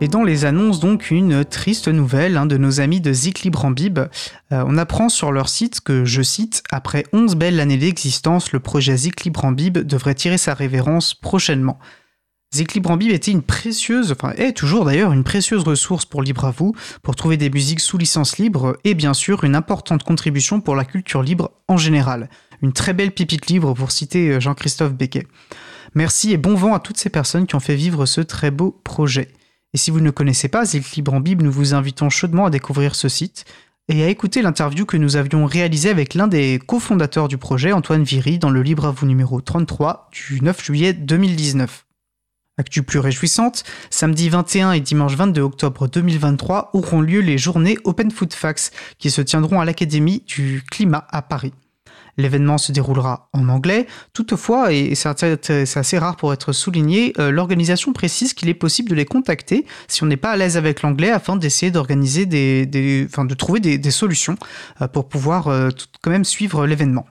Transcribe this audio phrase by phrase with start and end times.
[0.00, 3.72] Et dans les annonces, donc, une triste nouvelle de nos amis de Zik Libre en
[3.72, 3.98] Bib.
[3.98, 4.06] Euh,
[4.64, 8.96] on apprend sur leur site que, je cite, après 11 belles années d'existence, le projet
[8.96, 11.80] Zik Libre en Bib devrait tirer sa révérence prochainement.
[12.54, 16.22] Zik Libre en Bib était une précieuse, enfin est toujours d'ailleurs une précieuse ressource pour
[16.22, 20.04] Libre à vous, pour trouver des musiques sous licence libre et bien sûr une importante
[20.04, 22.30] contribution pour la culture libre en général.
[22.62, 25.26] Une très belle pipite libre pour citer euh, Jean-Christophe Becquet.
[25.94, 28.80] Merci et bon vent à toutes ces personnes qui ont fait vivre ce très beau
[28.84, 29.32] projet.
[29.74, 32.50] Et si vous ne connaissez pas Zik Libre en Bible, nous vous invitons chaudement à
[32.50, 33.44] découvrir ce site
[33.88, 38.02] et à écouter l'interview que nous avions réalisée avec l'un des cofondateurs du projet, Antoine
[38.02, 41.86] Viry, dans le Libre à vous numéro 33 du 9 juillet 2019.
[42.58, 48.10] Actu plus réjouissante, samedi 21 et dimanche 22 octobre 2023 auront lieu les journées Open
[48.10, 51.52] Food Facts qui se tiendront à l'Académie du Climat à Paris.
[52.18, 53.86] L'événement se déroulera en anglais.
[54.12, 58.94] Toutefois, et c'est assez rare pour être souligné, euh, l'organisation précise qu'il est possible de
[58.94, 63.24] les contacter si on n'est pas à l'aise avec l'anglais afin d'essayer d'organiser des, enfin,
[63.24, 64.36] de trouver des, solutions
[64.82, 65.70] euh, pour pouvoir euh,
[66.02, 67.06] quand même suivre l'événement.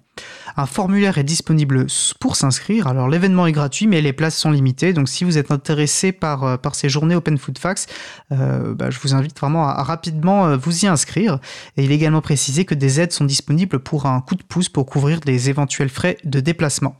[0.55, 1.85] Un formulaire est disponible
[2.19, 2.87] pour s'inscrire.
[2.87, 4.93] Alors l'événement est gratuit, mais les places sont limitées.
[4.93, 7.87] Donc si vous êtes intéressé par, euh, ces journées Open Food Facts,
[8.31, 11.39] euh, bah, je vous invite vraiment à, rapidement euh, vous y inscrire.
[11.77, 14.69] Et il est également précisé que des aides sont disponibles pour un coup de pouce
[14.69, 16.95] pour couvrir des éventuels frais de déplacement.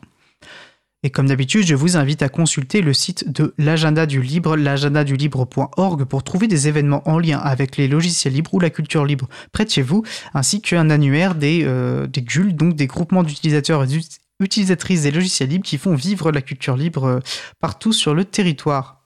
[1.08, 6.03] Et comme d'habitude, je vous invite à consulter le site de l'agenda du libre, l'agendadulibre.org
[6.03, 9.64] pour trouver des événements en lien avec les logiciels libres ou la culture libre près
[9.64, 13.99] de chez vous, ainsi qu'un annuaire des, euh, GUL, donc des groupements d'utilisateurs et
[14.41, 17.19] d'utilisatrices des logiciels libres qui font vivre la culture libre euh,
[17.61, 18.97] partout sur le territoire.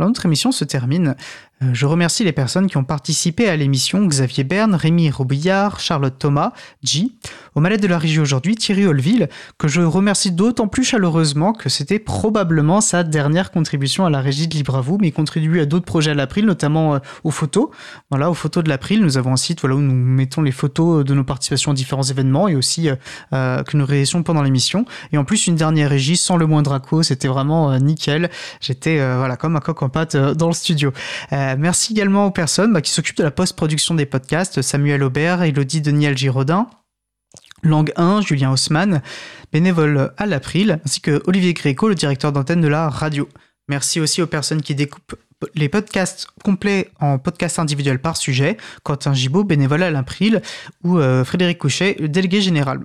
[0.00, 1.14] Alors notre émission se termine.
[1.62, 6.18] Euh, je remercie les personnes qui ont participé à l'émission Xavier Berne, Rémi Robillard, Charlotte
[6.18, 6.52] Thomas,
[6.82, 7.12] G.
[7.54, 11.68] Au malade de la régie aujourd'hui, Thierry Olville, que je remercie d'autant plus chaleureusement que
[11.68, 15.60] c'était probablement sa dernière contribution à la régie de Libre à vous, mais il contribue
[15.60, 17.68] à d'autres projets à l'April, notamment euh, aux photos.
[18.10, 21.04] Voilà, aux photos de l'April, nous avons un site voilà, où nous mettons les photos
[21.04, 22.88] de nos participations à différents événements et aussi
[23.32, 24.84] euh, que nous réalisons pendant l'émission.
[25.12, 28.30] Et en plus, une dernière régie sans le moindre accro, c'était vraiment nickel.
[28.60, 30.92] J'étais voilà comme un coq en pâte dans le studio.
[31.32, 35.42] Euh, merci également aux personnes bah, qui s'occupent de la post-production des podcasts, Samuel Aubert,
[35.42, 36.68] Elodie Deniel Giraudin,
[37.62, 39.02] Langue 1, Julien Haussmann,
[39.52, 43.28] bénévole à l'April, ainsi que Olivier Gréco, le directeur d'antenne de la radio.
[43.68, 45.14] Merci aussi aux personnes qui découpent
[45.54, 50.42] les podcasts complets en podcasts individuels par sujet, Quentin Gibaud, bénévole à l'April,
[50.84, 52.80] ou euh, Frédéric Couchet, délégué général.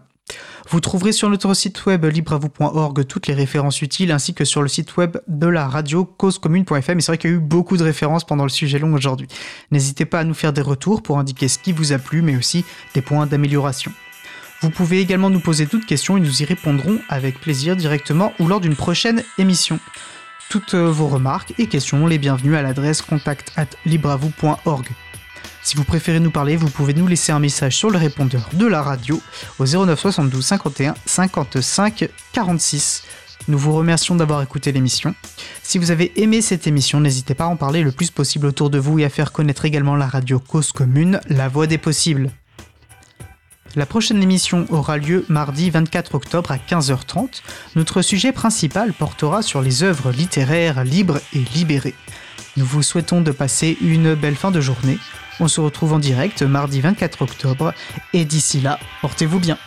[0.69, 4.67] Vous trouverez sur notre site web libravou.org toutes les références utiles ainsi que sur le
[4.67, 6.97] site web de la radio causecommune.fm.
[6.97, 9.27] Et c'est vrai qu'il y a eu beaucoup de références pendant le sujet long aujourd'hui.
[9.71, 12.35] N'hésitez pas à nous faire des retours pour indiquer ce qui vous a plu mais
[12.35, 13.93] aussi des points d'amélioration.
[14.61, 18.47] Vous pouvez également nous poser toutes questions et nous y répondrons avec plaisir directement ou
[18.47, 19.79] lors d'une prochaine émission.
[20.49, 24.87] Toutes vos remarques et questions les bienvenues à l'adresse contact at libravou.org.
[25.61, 28.65] Si vous préférez nous parler, vous pouvez nous laisser un message sur le répondeur de
[28.65, 29.21] la radio
[29.59, 33.03] au 09 72 51 55 46.
[33.49, 35.13] Nous vous remercions d'avoir écouté l'émission.
[35.61, 38.69] Si vous avez aimé cette émission, n'hésitez pas à en parler le plus possible autour
[38.69, 42.31] de vous et à faire connaître également la radio Cause Commune, la voix des possibles.
[43.77, 47.43] La prochaine émission aura lieu mardi 24 octobre à 15h30.
[47.75, 51.93] Notre sujet principal portera sur les œuvres littéraires libres et libérées.
[52.57, 54.97] Nous vous souhaitons de passer une belle fin de journée.
[55.39, 57.71] On se retrouve en direct mardi 24 octobre
[58.13, 59.59] et d'ici là, portez-vous bien.